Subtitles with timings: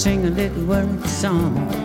[0.00, 1.79] sing a little worried song.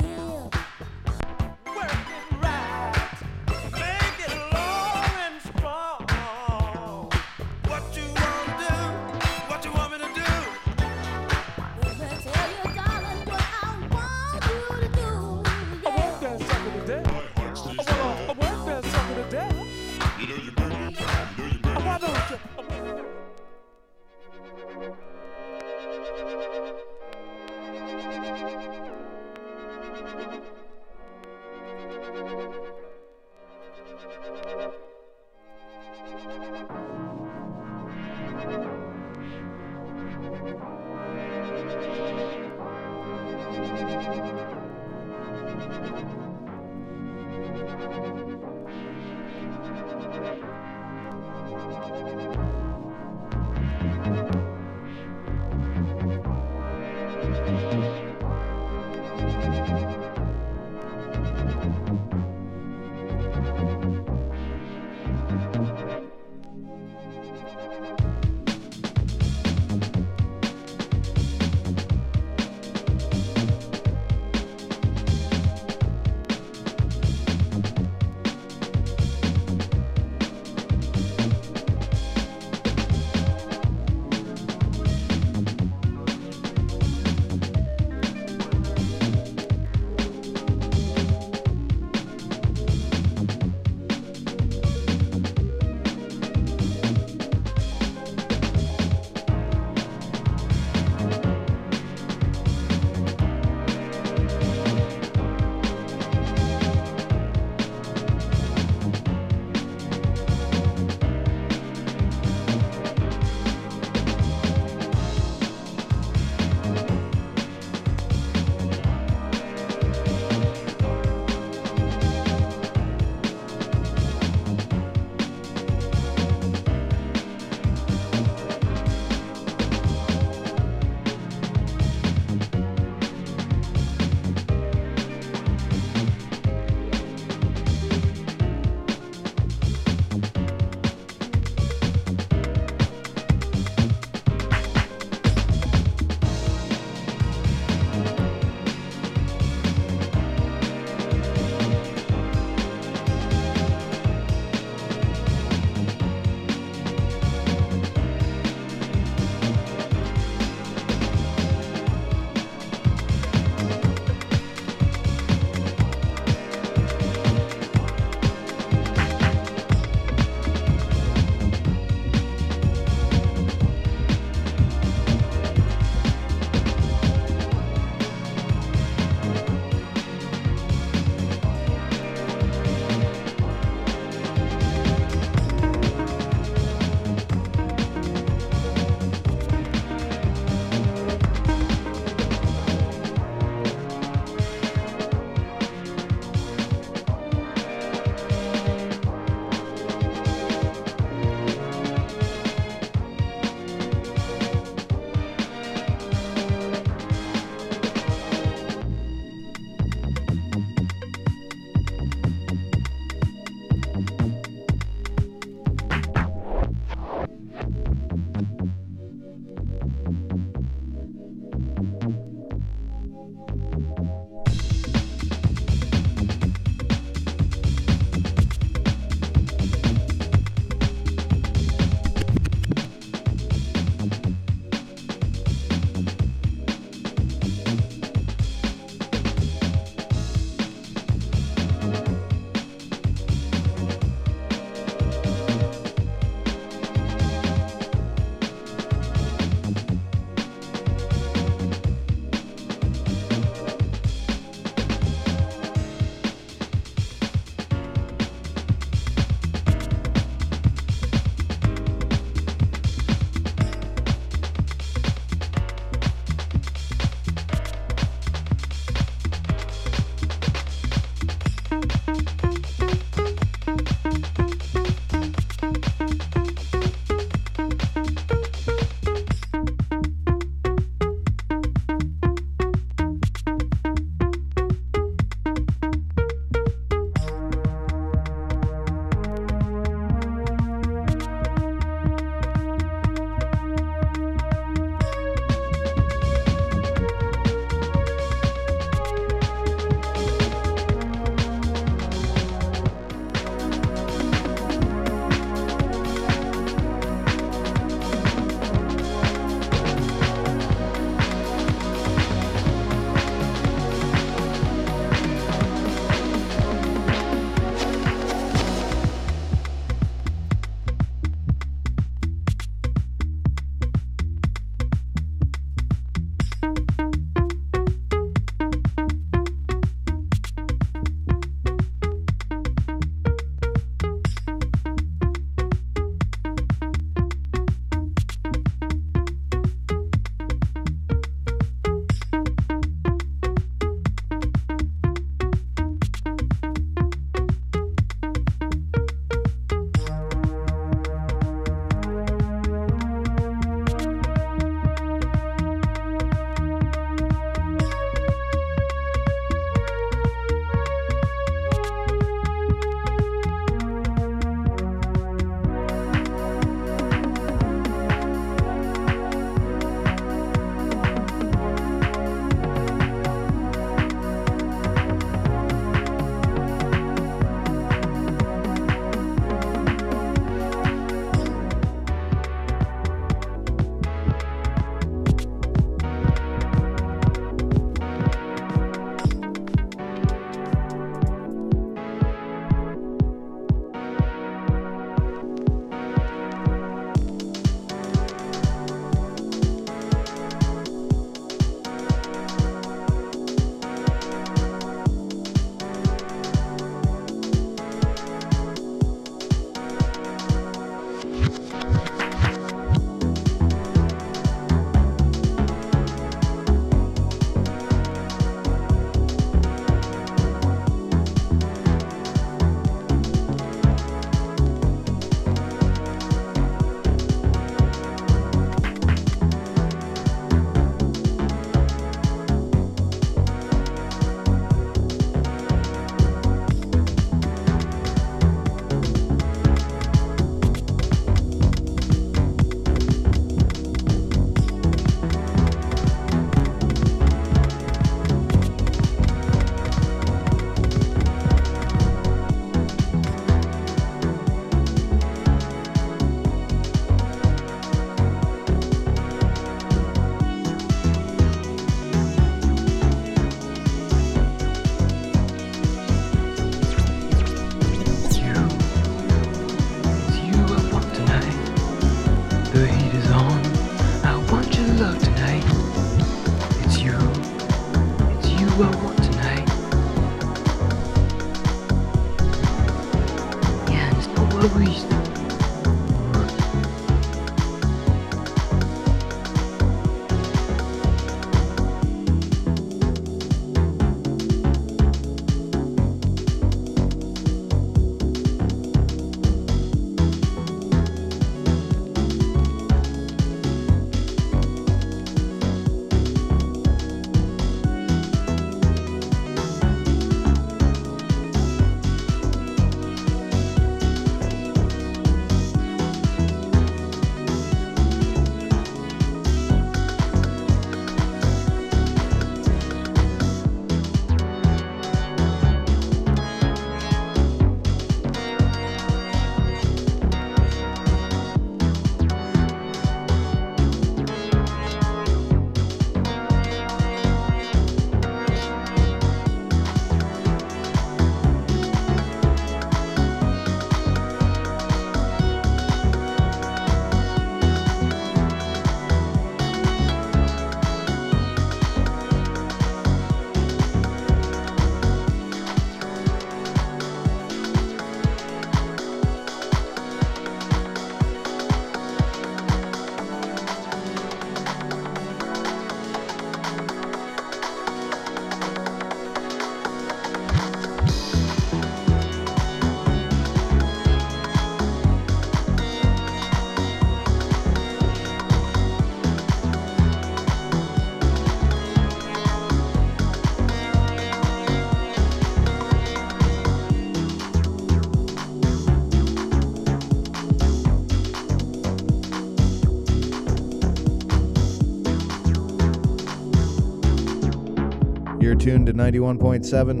[598.66, 600.00] Tuned to 91.7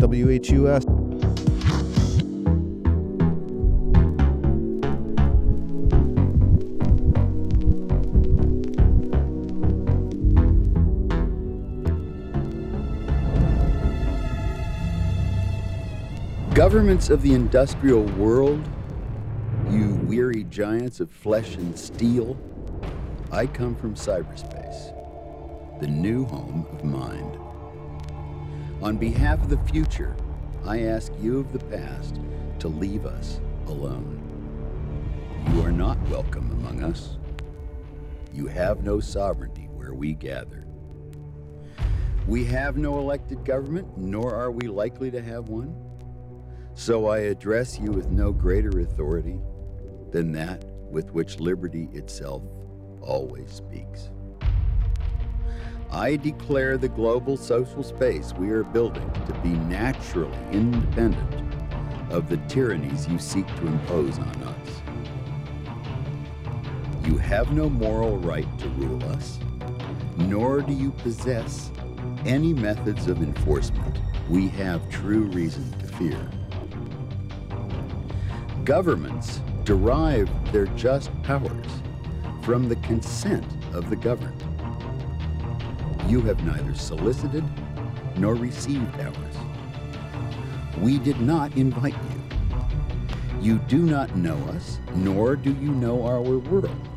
[0.00, 0.86] WHUS.
[16.54, 18.66] Governments of the industrial world,
[19.68, 22.38] you weary giants of flesh and steel,
[23.30, 24.94] I come from cyberspace,
[25.80, 26.65] the new home.
[28.86, 30.14] On behalf of the future,
[30.64, 32.20] I ask you of the past
[32.60, 34.22] to leave us alone.
[35.52, 37.18] You are not welcome among us.
[38.32, 40.68] You have no sovereignty where we gather.
[42.28, 45.74] We have no elected government, nor are we likely to have one.
[46.74, 49.40] So I address you with no greater authority
[50.12, 52.44] than that with which liberty itself
[53.00, 54.10] always speaks.
[55.90, 61.54] I declare the global social space we are building to be naturally independent
[62.10, 64.82] of the tyrannies you seek to impose on us.
[67.06, 69.38] You have no moral right to rule us,
[70.16, 71.70] nor do you possess
[72.24, 76.30] any methods of enforcement we have true reason to fear.
[78.64, 81.66] Governments derive their just powers
[82.42, 84.45] from the consent of the governed.
[86.06, 87.44] You have neither solicited
[88.16, 89.36] nor received ours.
[90.78, 92.22] We did not invite you.
[93.40, 96.88] You do not know us, nor do you know our world.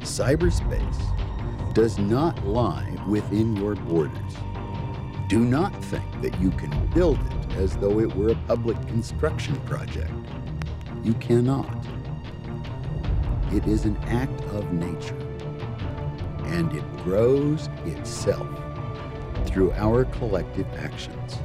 [0.00, 4.34] Cyberspace does not lie within your borders.
[5.28, 9.56] Do not think that you can build it as though it were a public construction
[9.60, 10.10] project.
[11.02, 11.84] You cannot.
[13.52, 15.23] It is an act of nature,
[16.46, 18.48] and it grows itself
[19.46, 21.38] through our collective actions.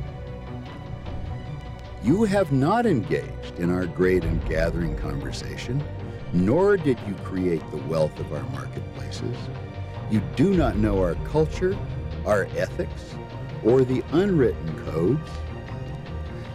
[2.03, 5.83] You have not engaged in our great and gathering conversation,
[6.31, 9.35] nor did you create the wealth of our marketplaces.
[10.09, 11.77] You do not know our culture,
[12.25, 13.15] our ethics,
[13.63, 15.29] or the unwritten codes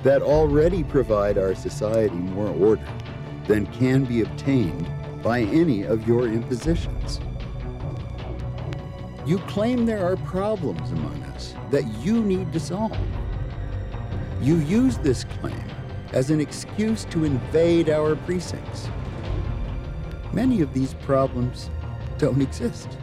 [0.03, 2.87] that already provide our society more order
[3.47, 4.89] than can be obtained
[5.23, 7.21] by any of your impositions.
[9.27, 12.97] You claim there are problems among us that you need to solve.
[14.43, 15.65] You use this claim
[16.13, 18.89] as an excuse to invade our precincts.
[20.35, 21.71] Many of these problems
[22.19, 22.99] don't exist.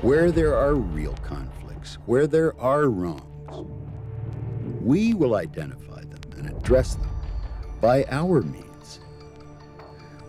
[0.00, 3.68] Where there are real conflicts, where there are wrongs,
[4.80, 7.14] we will identify them and address them
[7.82, 9.00] by our means.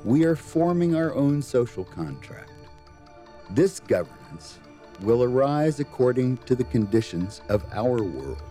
[0.04, 2.51] We are forming our own social contract.
[3.54, 4.60] This governance
[5.02, 8.42] will arise according to the conditions of our world,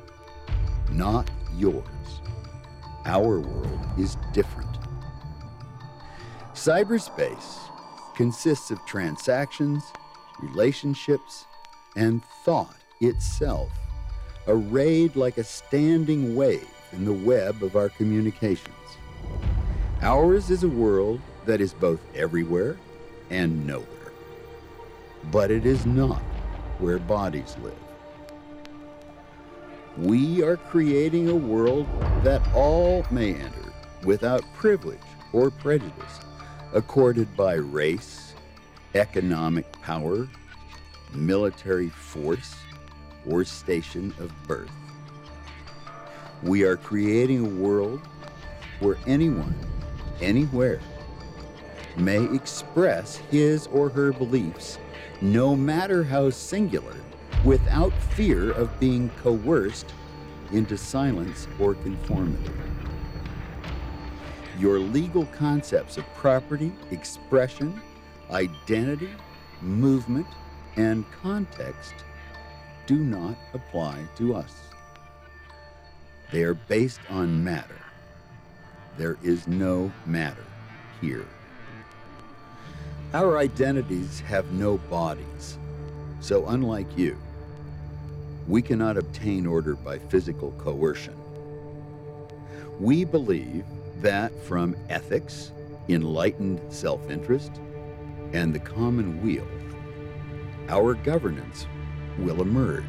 [0.90, 1.84] not yours.
[3.06, 4.68] Our world is different.
[6.52, 7.60] Cyberspace
[8.14, 9.82] consists of transactions,
[10.42, 11.46] relationships,
[11.96, 13.70] and thought itself,
[14.48, 18.74] arrayed like a standing wave in the web of our communications.
[20.02, 22.76] Ours is a world that is both everywhere
[23.30, 23.99] and nowhere.
[25.24, 26.22] But it is not
[26.78, 27.74] where bodies live.
[29.96, 31.87] We are creating a world
[32.22, 33.72] that all may enter
[34.04, 34.98] without privilege
[35.33, 36.20] or prejudice
[36.72, 38.35] accorded by race,
[38.94, 40.28] economic power,
[41.12, 42.54] military force,
[43.26, 44.70] or station of birth.
[46.42, 48.00] We are creating a world
[48.78, 49.54] where anyone,
[50.20, 50.80] anywhere,
[51.96, 54.78] may express his or her beliefs,
[55.20, 56.96] no matter how singular,
[57.44, 59.92] without fear of being coerced
[60.52, 62.50] into silence or conformity.
[64.59, 67.80] Your legal concepts of property, expression,
[68.30, 69.11] identity,
[69.62, 70.26] movement,
[70.76, 71.94] and context
[72.87, 74.54] do not apply to us.
[76.30, 77.80] They are based on matter.
[78.96, 80.44] There is no matter
[81.00, 81.26] here.
[83.12, 85.59] Our identities have no bodies,
[86.20, 87.18] so unlike you,
[88.46, 91.16] we cannot obtain order by physical coercion.
[92.79, 93.64] We believe
[93.96, 95.51] that from ethics,
[95.88, 97.51] enlightened self interest,
[98.33, 99.49] and the common weal,
[100.68, 101.66] our governance
[102.16, 102.85] will emerge.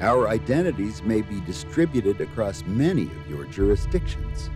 [0.00, 4.50] Our identities may be distributed across many of your jurisdictions.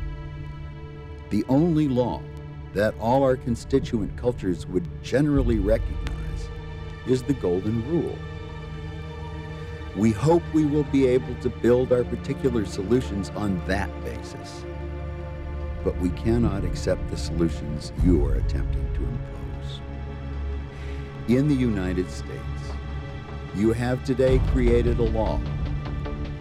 [1.31, 2.21] The only law
[2.77, 6.51] that all our constituent cultures would generally recognize
[7.07, 8.19] is the Golden Rule.
[9.97, 14.67] We hope we will be able to build our particular solutions on that basis.
[15.85, 19.81] But we cannot accept the solutions you are attempting to impose.
[21.29, 22.31] In the United States,
[23.55, 25.41] you have today created a law,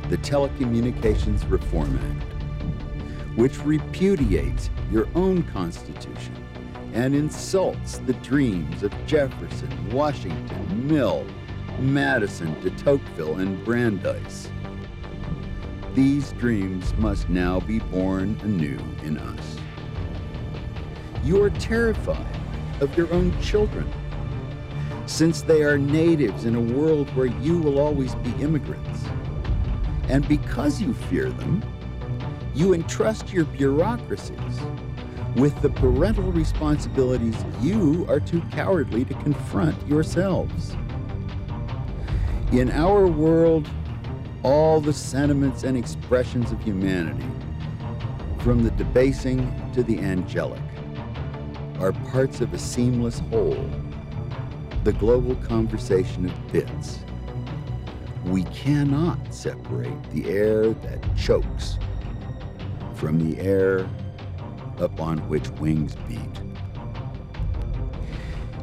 [0.09, 6.35] the Telecommunications Reform Act, which repudiates your own Constitution
[6.93, 11.25] and insults the dreams of Jefferson, Washington, Mill,
[11.79, 14.49] Madison de Tocqueville, and Brandeis.
[15.93, 19.57] These dreams must now be born anew in us.
[21.23, 22.37] You are terrified
[22.81, 23.91] of your own children,
[25.05, 29.05] since they are natives in a world where you will always be immigrants.
[30.07, 31.63] And because you fear them,
[32.55, 34.59] you entrust your bureaucracies
[35.35, 40.73] with the parental responsibilities you are too cowardly to confront yourselves.
[42.53, 43.69] In our world,
[44.43, 47.25] all the sentiments and expressions of humanity,
[48.39, 50.61] from the debasing to the angelic,
[51.79, 53.69] are parts of a seamless whole,
[54.85, 56.99] the global conversation of bits.
[58.23, 61.77] We cannot separate the air that chokes
[62.95, 63.89] from the air
[64.77, 66.19] upon which wings beat.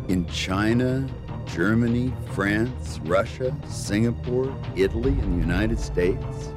[0.09, 1.09] In China,
[1.47, 6.53] Germany, France, Russia, Singapore, Italy, and the United States,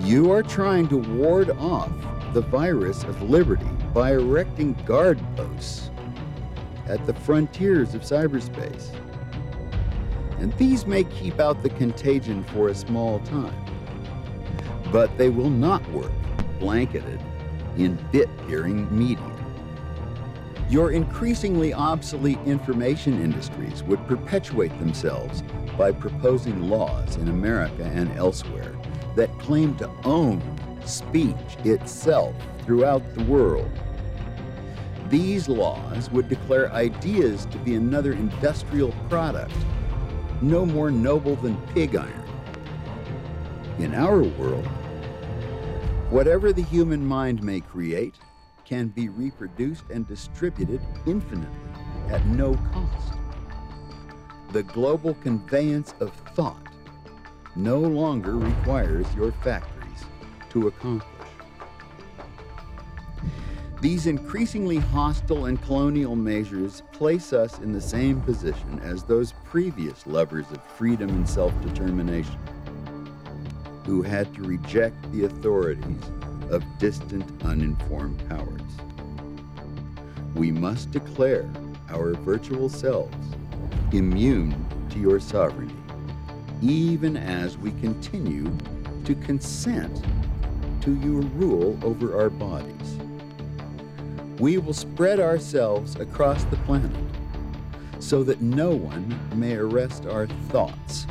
[0.00, 1.90] you are trying to ward off
[2.34, 5.90] the virus of liberty by erecting guard posts
[6.86, 8.94] at the frontiers of cyberspace.
[10.38, 13.64] And these may keep out the contagion for a small time,
[14.92, 16.12] but they will not work
[16.58, 17.20] blanketed
[17.76, 19.32] in bit bearing media.
[20.68, 25.42] Your increasingly obsolete information industries would perpetuate themselves
[25.78, 28.74] by proposing laws in America and elsewhere
[29.16, 30.42] that claim to own
[30.84, 33.70] speech itself throughout the world.
[35.08, 39.54] These laws would declare ideas to be another industrial product,
[40.42, 42.24] no more noble than pig iron.
[43.78, 44.68] In our world,
[46.10, 48.14] whatever the human mind may create
[48.64, 51.58] can be reproduced and distributed infinitely
[52.08, 53.18] at no cost.
[54.52, 56.66] The global conveyance of thought
[57.54, 60.04] no longer requires your factories
[60.50, 61.08] to accomplish.
[63.80, 70.06] These increasingly hostile and colonial measures place us in the same position as those previous
[70.06, 72.38] lovers of freedom and self determination,
[73.88, 76.12] who had to reject the authorities
[76.50, 78.60] of distant, uninformed powers.
[80.34, 81.50] We must declare
[81.88, 83.16] our virtual selves
[83.92, 85.74] immune to your sovereignty,
[86.60, 88.54] even as we continue
[89.06, 90.04] to consent
[90.82, 92.98] to your rule over our bodies.
[94.38, 96.92] We will spread ourselves across the planet
[98.00, 101.06] so that no one may arrest our thoughts.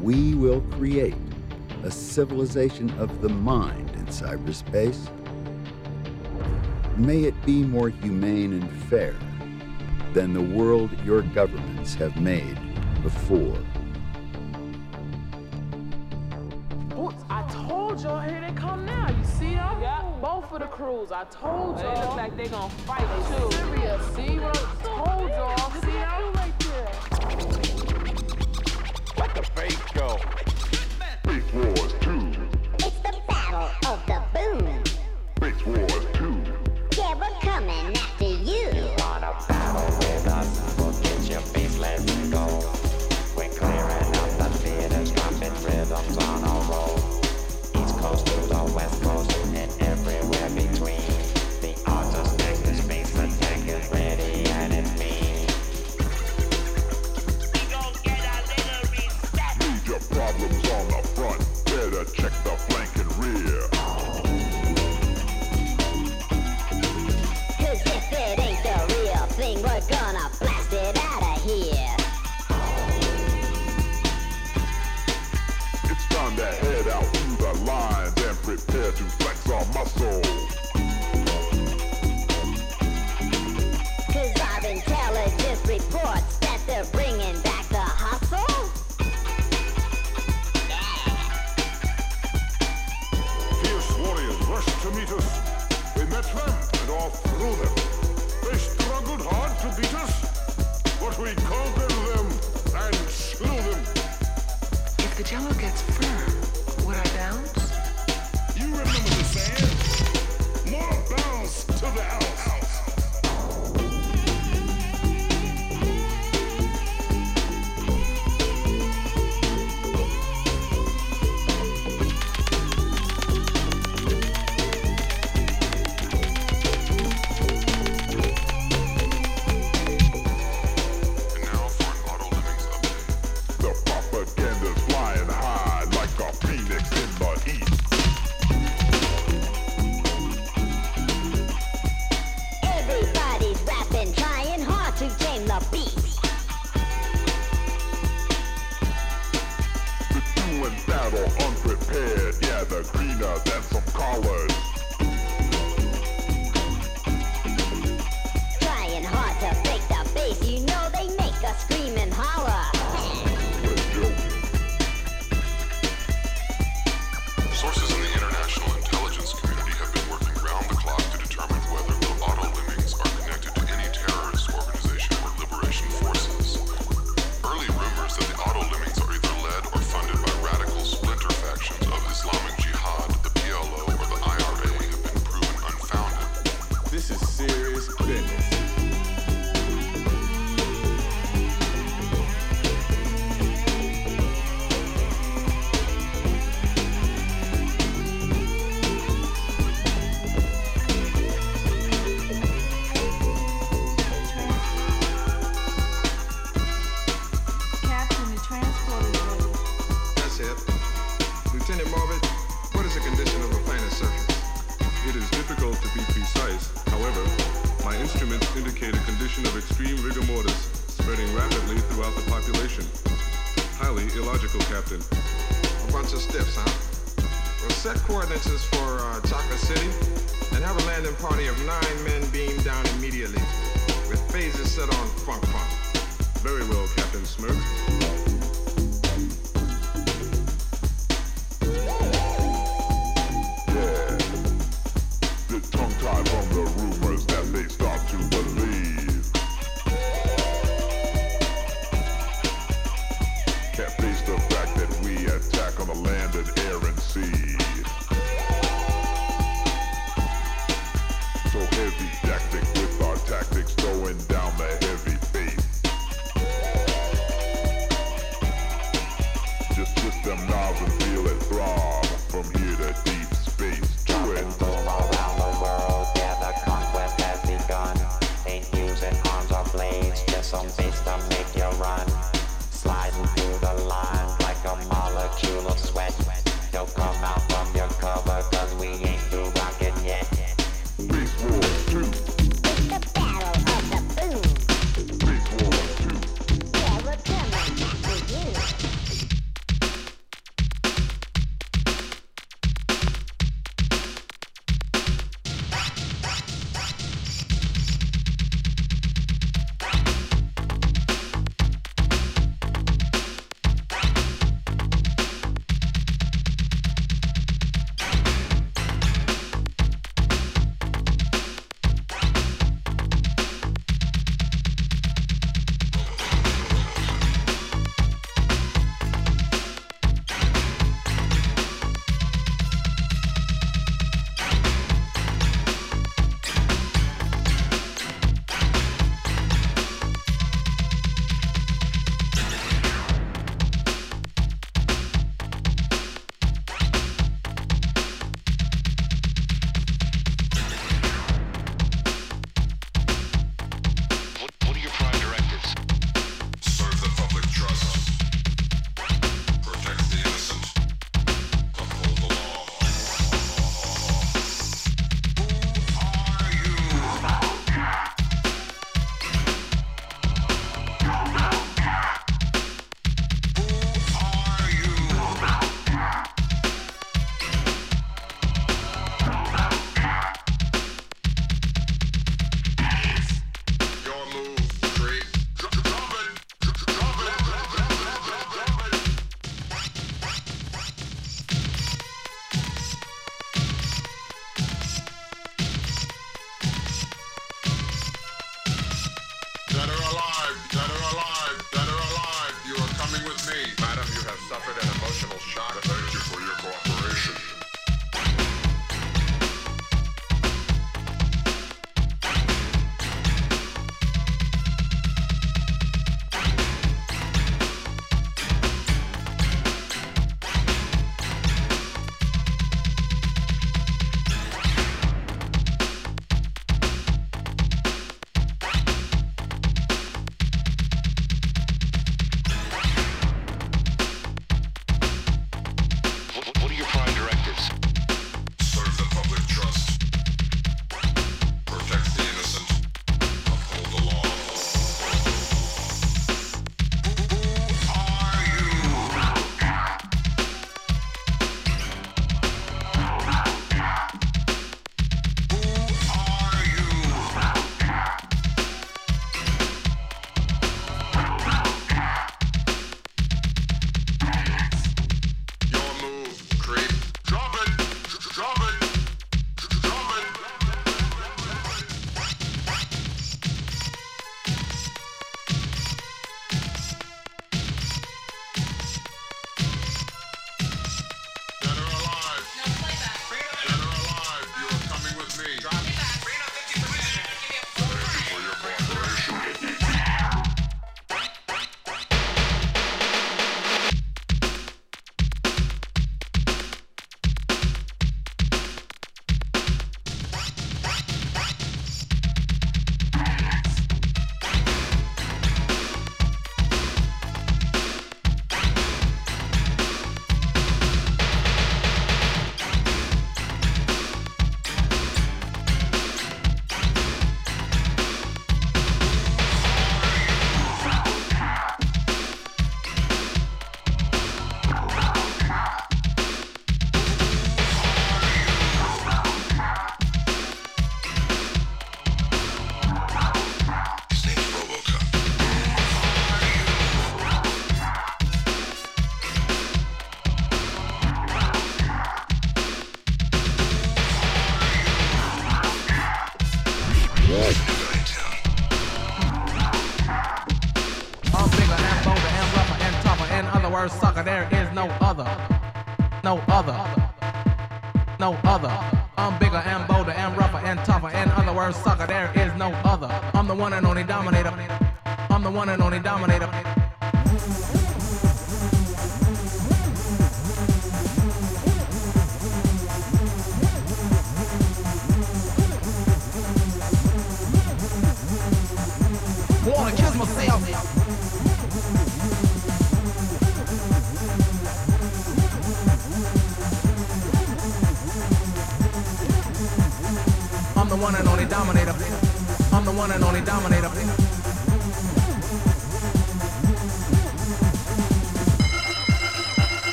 [0.00, 1.16] We will create
[1.84, 5.10] a civilization of the mind in cyberspace.
[6.96, 9.14] May it be more humane and fair
[10.14, 12.58] than the world your governments have made
[13.02, 13.58] before.
[16.96, 19.10] Oops, I told y'all, here they come now.
[19.10, 19.82] You see them?
[19.82, 20.22] Yep.
[20.22, 21.12] Both of the crews.
[21.12, 21.94] I told y'all.
[21.94, 23.50] They look like they're gonna fight too.
[23.56, 24.06] Serious.
[24.16, 25.70] See what I told y'all?
[25.82, 26.32] See them?
[26.32, 26.92] Right there.
[29.18, 30.43] Let the face go.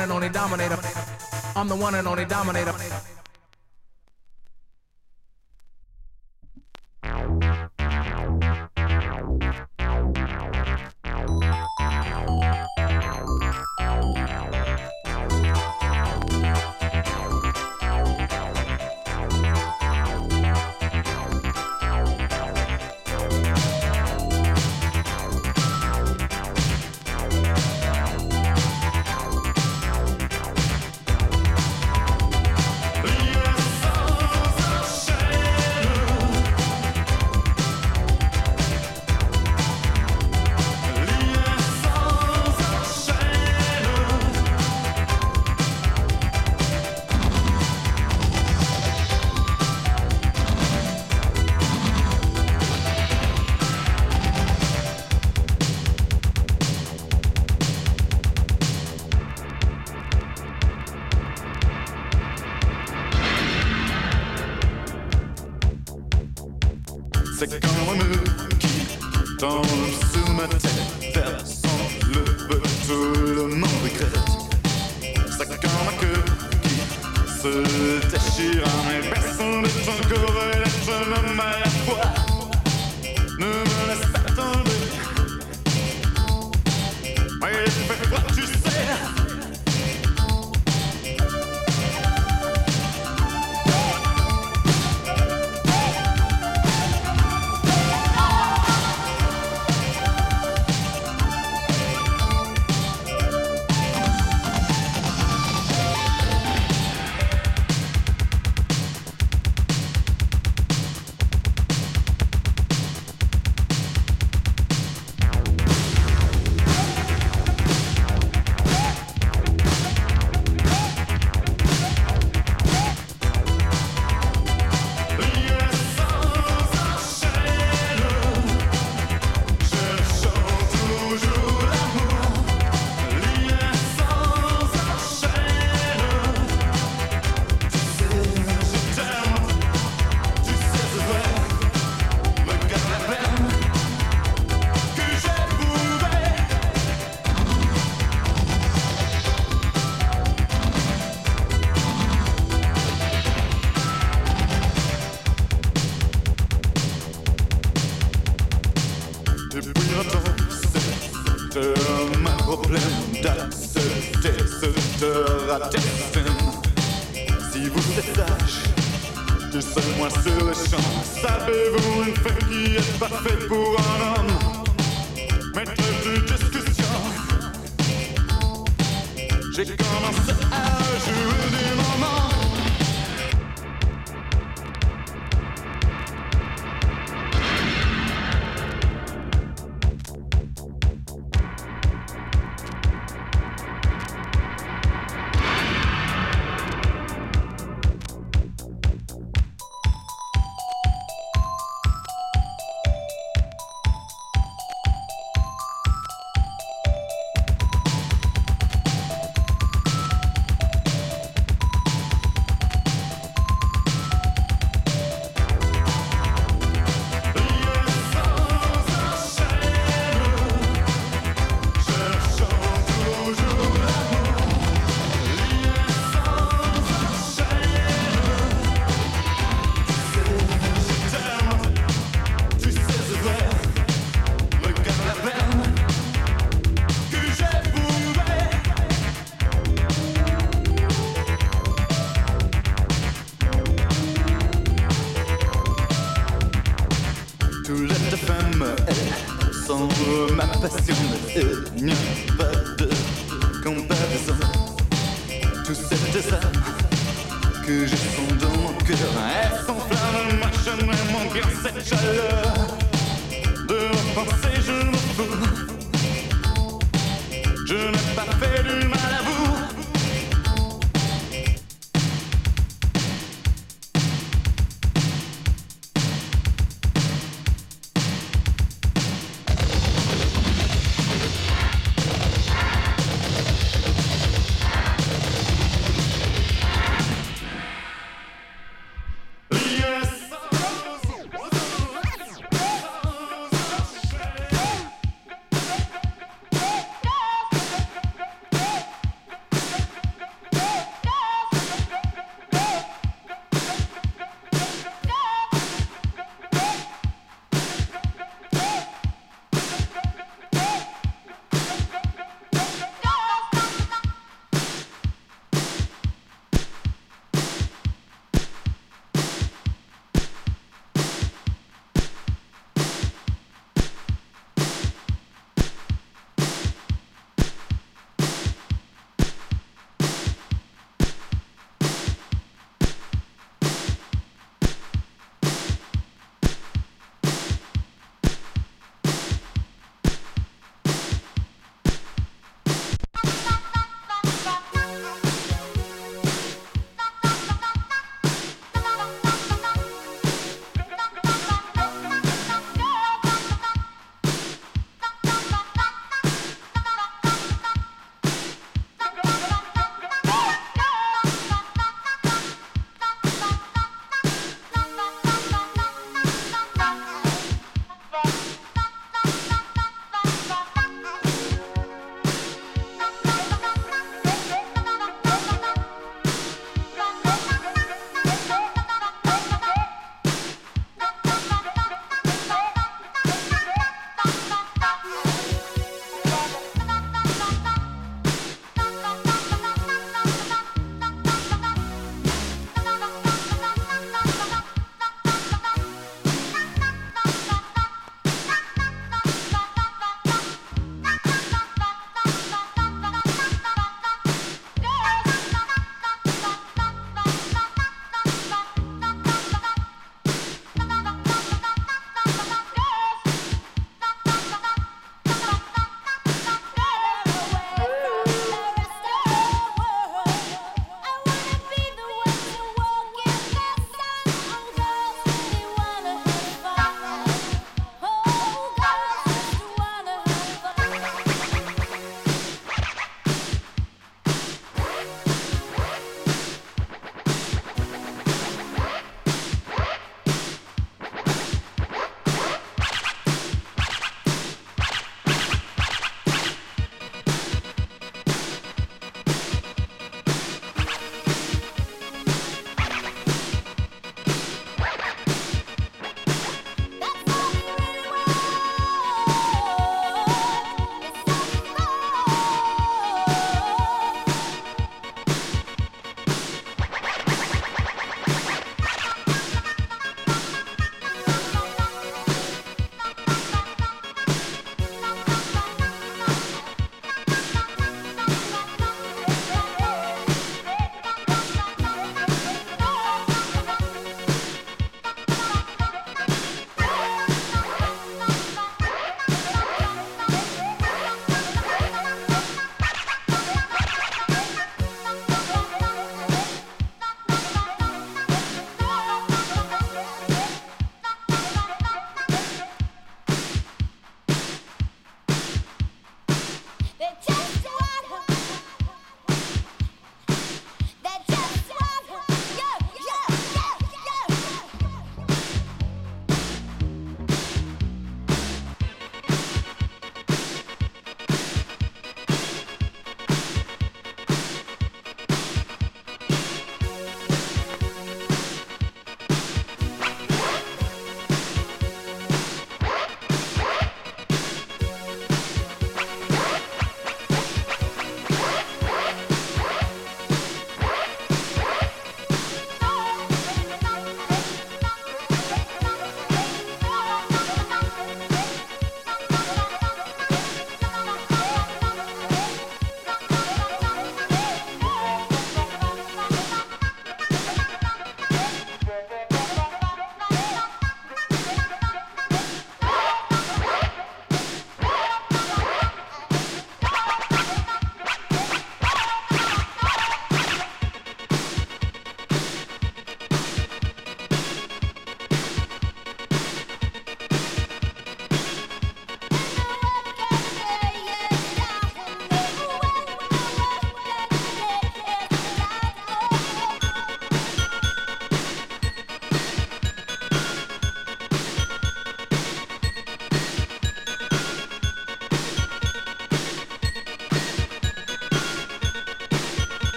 [0.00, 0.78] one and only dominator.
[1.54, 2.72] I'm the one and only dominator.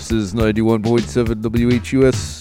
[0.00, 2.39] This is 91.7 WHUS.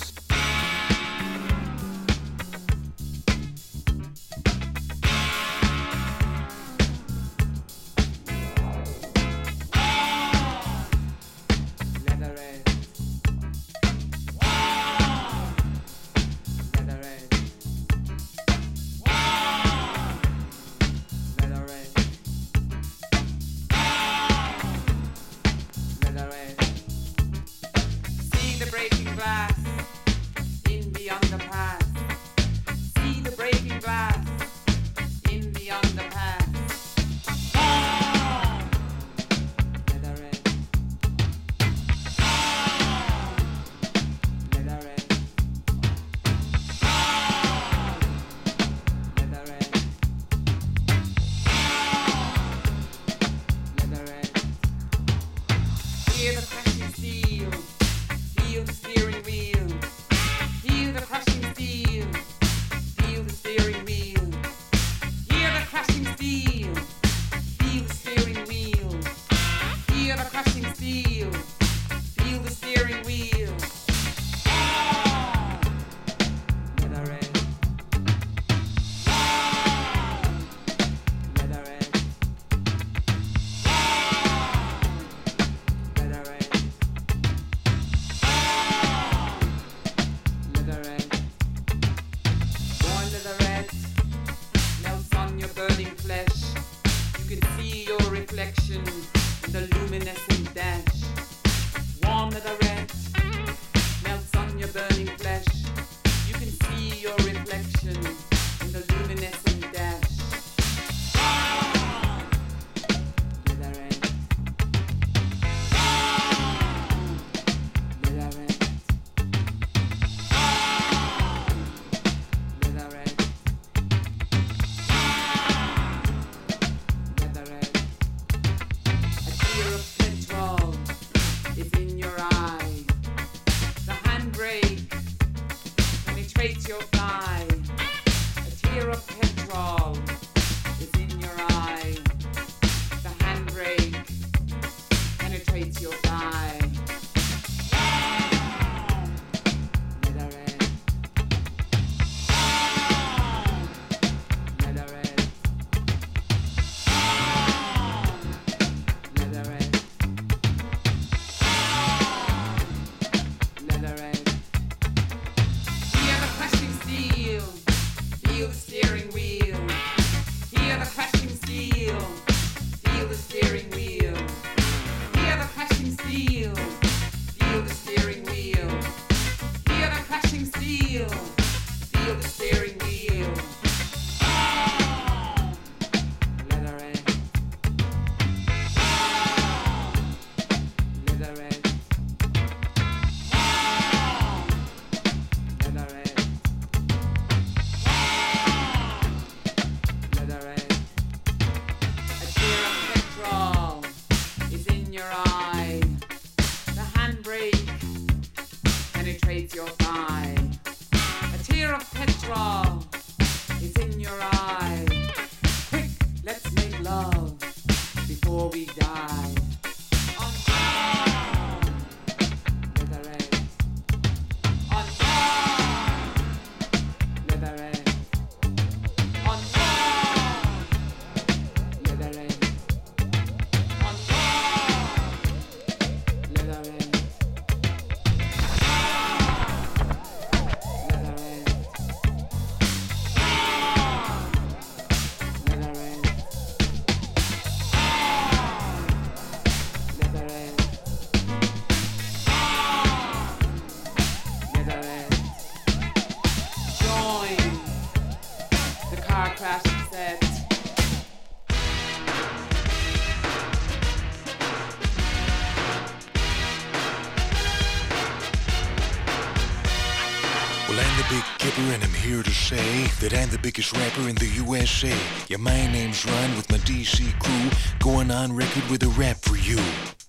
[270.99, 274.25] The Big Gipper, and I'm here to say that I'm the biggest rapper in the
[274.43, 274.93] USA.
[275.29, 279.37] Yeah, my name's Ron with my DC crew, going on record with a rap for
[279.37, 279.55] you.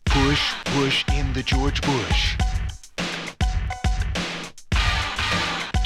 [0.06, 2.36] Push, push in the George Bush.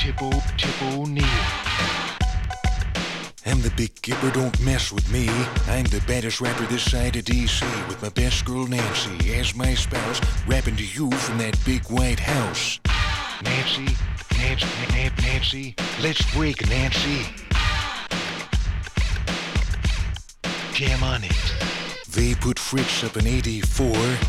[0.00, 1.26] Tippo, Tippo O'Neill.
[3.44, 5.28] I'm the big Gipper, don't mess with me.
[5.68, 9.74] I'm the baddest rapper this side of DC with my best girl Nancy as my
[9.74, 12.80] spouse, rapping to you from that big white house.
[13.42, 13.94] Nancy,
[14.38, 14.66] Nancy,
[15.22, 17.26] Nancy, let's break Nancy.
[20.72, 21.83] Jam on it.
[22.14, 23.86] They put Fritz up in 84,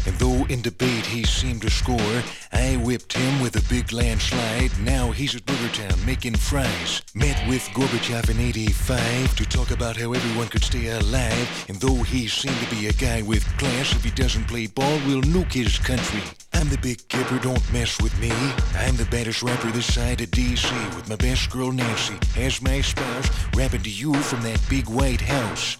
[0.08, 4.72] and though in debate he seemed to score, I whipped him with a big landslide.
[4.80, 7.04] Now he's at Boogertown making fries.
[7.14, 11.66] Met with Gorbachev in 85 to talk about how everyone could stay alive.
[11.70, 15.00] And though he seemed to be a guy with class, if he doesn't play ball,
[15.06, 16.24] we'll nuke his country.
[16.54, 18.32] I'm the big Gipper, don't mess with me.
[18.80, 22.82] I'm the baddest rapper this side of DC with my best girl Nancy as my
[22.82, 25.78] spouse, rapping to you from that big white house.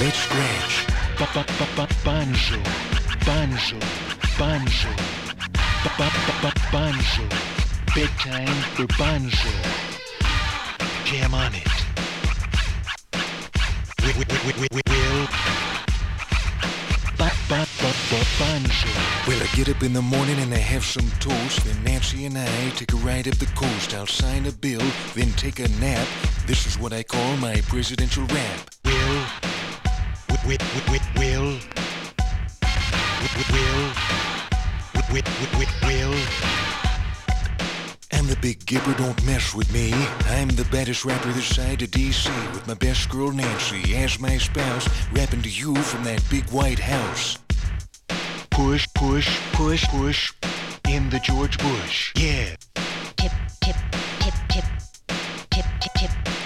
[0.00, 0.86] Let's scratch.
[2.04, 2.58] Bonzo,
[3.24, 3.78] Bonzo,
[4.36, 4.90] Bonzo,
[6.72, 7.26] Bonzo.
[7.94, 9.52] Bedtime for Bonzo.
[11.04, 11.68] Jam on it.
[14.02, 14.14] Will,
[14.46, 15.26] we will,
[18.38, 19.28] Bonzo.
[19.28, 21.64] Well, I get up in the morning and I have some toast.
[21.64, 23.94] Then Nancy and I take a ride up the coast.
[23.94, 24.82] I'll sign a bill,
[25.14, 26.06] then take a nap.
[26.46, 28.70] This is what I call my presidential rap.
[28.84, 29.53] Will,
[30.46, 31.58] will, will, will,
[33.36, 33.92] will,
[35.10, 35.22] will,
[35.58, 36.18] will, will.
[38.12, 39.92] I'm the big Gipper, don't mess with me.
[40.26, 44.38] I'm the baddest rapper this side of DC with my best girl Nancy as my
[44.38, 47.38] spouse, rapping to you from that big white house.
[48.50, 50.32] Push, push, push, push
[50.88, 52.12] in the George Bush.
[52.16, 52.54] Yeah.
[53.16, 54.03] Tip, tip.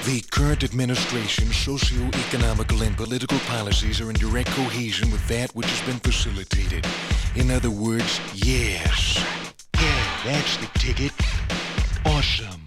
[0.09, 5.86] The current administration's socio-economical and political policies are in direct cohesion with that which has
[5.86, 6.86] been facilitated.
[7.36, 9.22] In other words, yes.
[9.74, 11.12] Yeah, that's the ticket.
[12.06, 12.62] Awesome.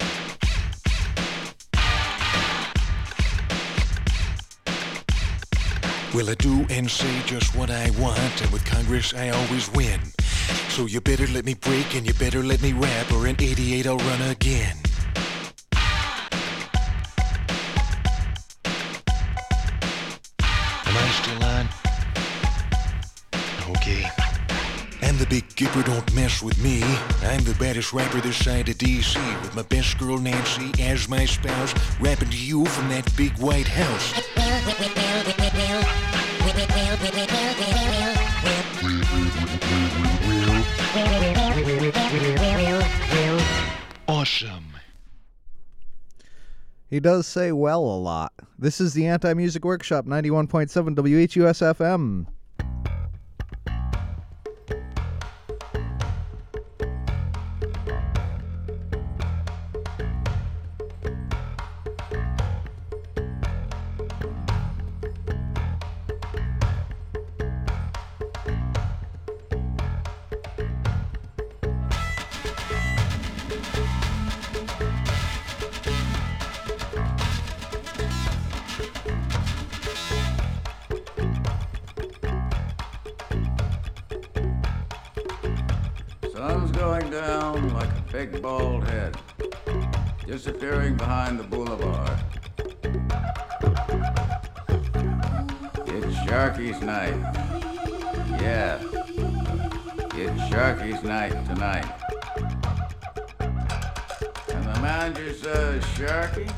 [6.14, 9.98] Well, I do and say just what I want, and with Congress I always win.
[10.68, 13.88] So you better let me break and you better let me rap, or in 88
[13.88, 14.76] I'll run again.
[23.84, 26.82] I'm the big gipper, don't mess with me.
[27.22, 31.24] I'm the baddest rapper this side of DC, with my best girl Nancy as my
[31.24, 34.22] spouse, rapping to you from that big white house.
[44.06, 44.76] Awesome.
[46.88, 48.32] He does say well a lot.
[48.56, 52.26] This is the Anti Music Workshop, 91.7 WHUS FM.
[105.96, 106.48] Sharky,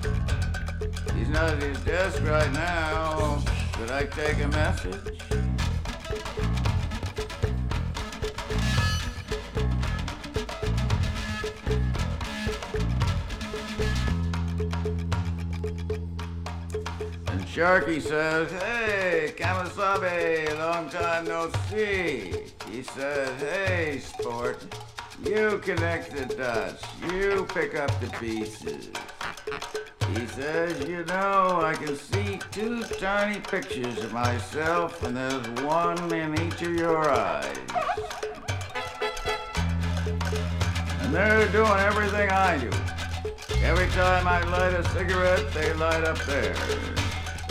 [1.16, 3.43] he's not at his desk right now.
[3.77, 5.20] Should I take a message?
[17.27, 22.35] And Sharky says, Hey, Kemo Sabe, long time no see.
[22.70, 24.64] He says, Hey, sport,
[25.25, 26.85] you connect the dots.
[27.11, 28.91] You pick up the pieces.
[30.17, 36.13] He says, You know, I can see two tiny pictures of myself, and there's one
[36.13, 37.59] in each of your eyes.
[41.01, 42.71] And they're doing everything I do.
[43.63, 46.59] Every time I light a cigarette, they light up theirs.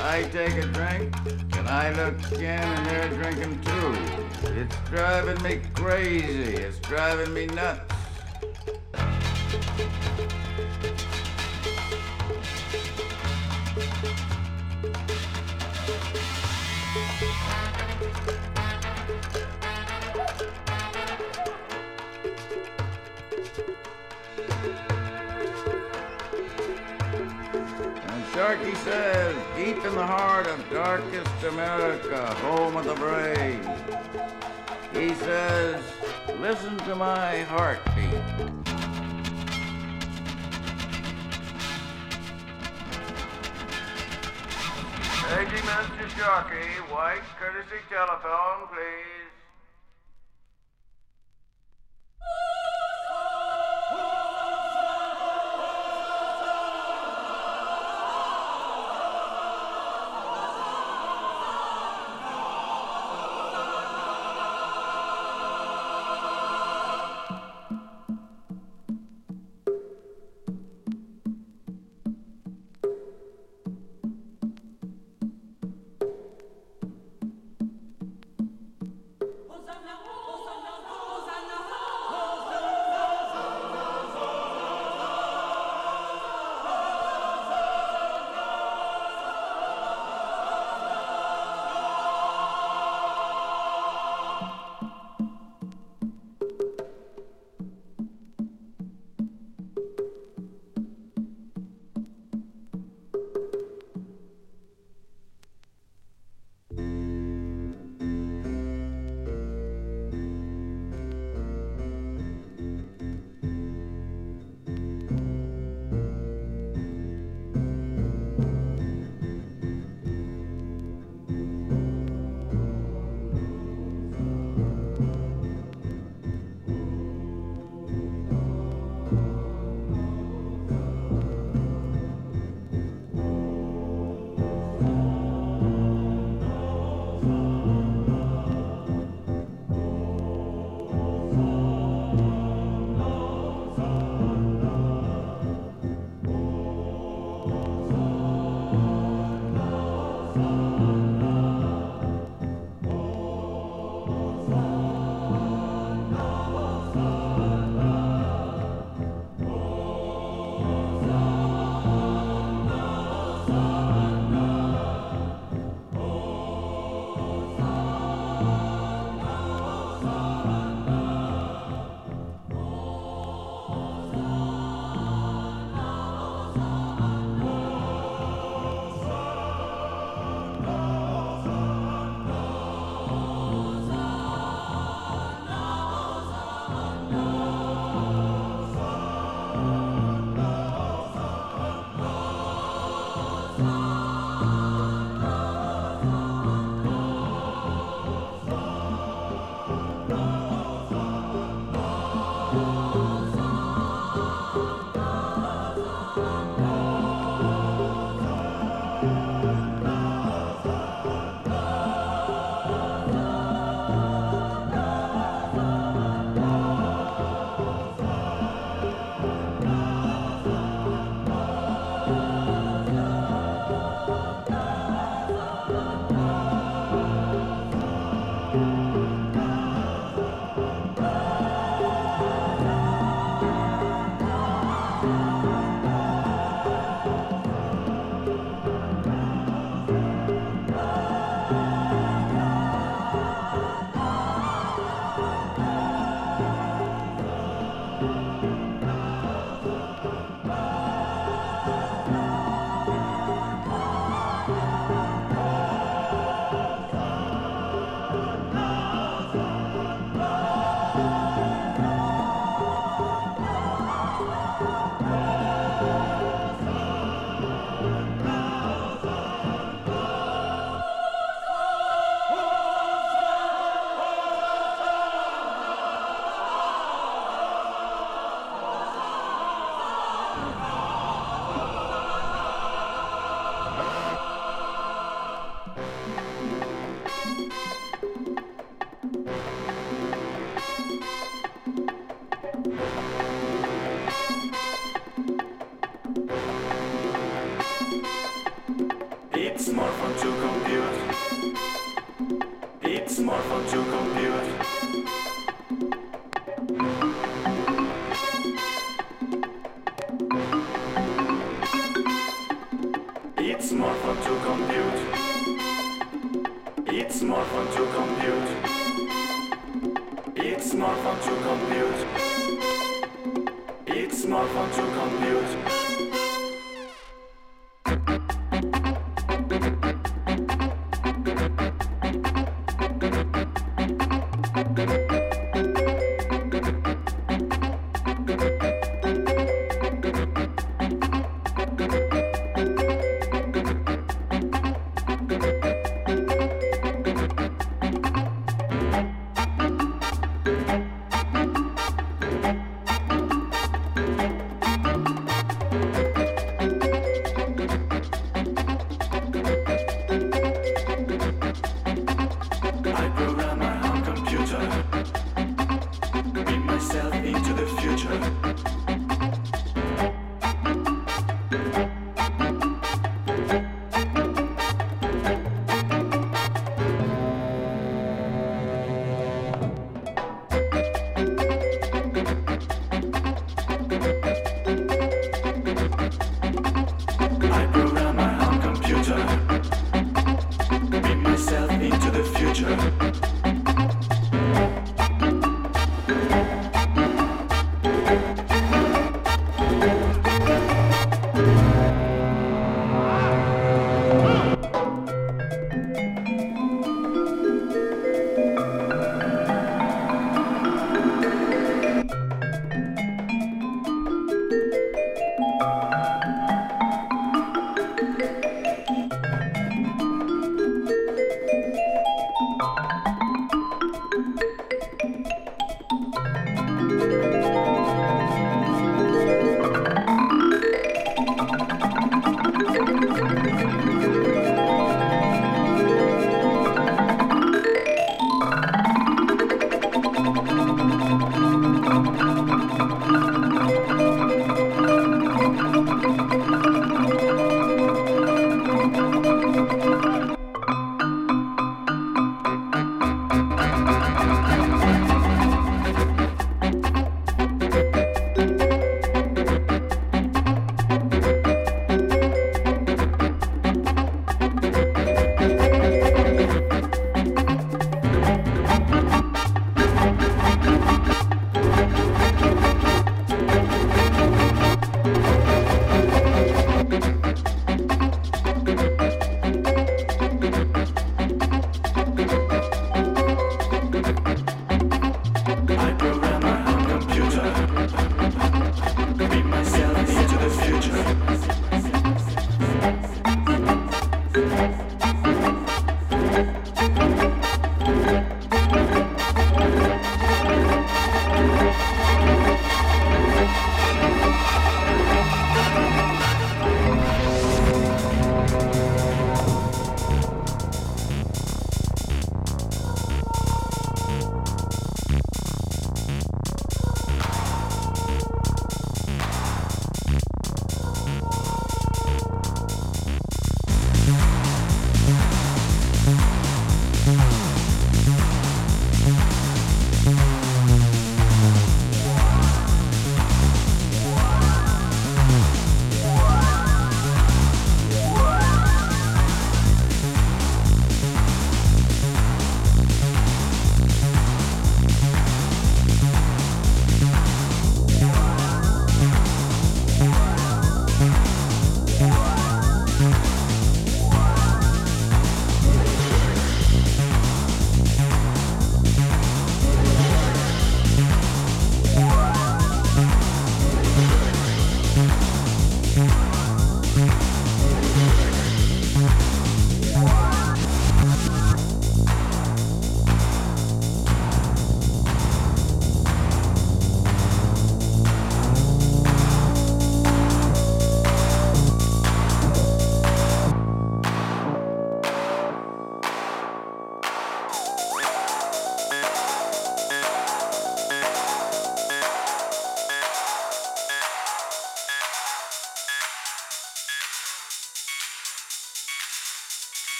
[0.00, 1.14] I take a drink,
[1.56, 4.18] and I look again, and they're drinking too.
[4.60, 6.54] It's driving me crazy.
[6.54, 7.94] It's driving me nuts.
[28.48, 33.62] Sharky says, deep in the heart of darkest America, home of the brave,
[34.90, 35.84] he says,
[36.40, 38.08] listen to my heartbeat.
[45.28, 46.08] Paging Mr.
[46.16, 49.17] Sharky, white courtesy telephone, please.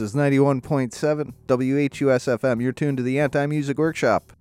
[0.00, 2.62] This is 91.7 WHUSFM.
[2.62, 4.32] You're tuned to the Anti Music Workshop.